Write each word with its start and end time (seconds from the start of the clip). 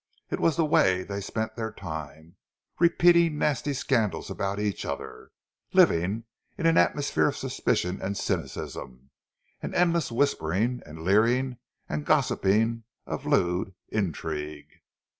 It 0.31 0.39
was 0.39 0.55
the 0.57 0.65
way 0.65 1.03
they 1.03 1.21
spent 1.21 1.55
their 1.55 1.71
time, 1.71 2.35
repeating 2.79 3.37
nasty 3.37 3.71
scandals 3.75 4.31
about 4.31 4.59
each 4.59 4.83
other; 4.83 5.29
living 5.73 6.23
in 6.57 6.65
an 6.65 6.75
atmosphere 6.75 7.27
of 7.27 7.37
suspicion 7.37 8.01
and 8.01 8.17
cynicism, 8.17 9.11
with 9.61 9.75
endless 9.75 10.11
whispering 10.11 10.81
and 10.87 11.03
leering, 11.03 11.57
and 11.87 12.03
gossip 12.03 12.45
of 13.05 13.27
lew 13.27 13.75
intrigue. 13.89 14.79